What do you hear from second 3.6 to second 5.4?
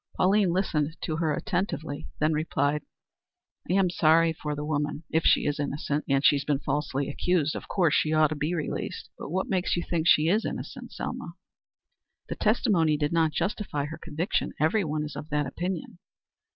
"I am sorry for the woman, if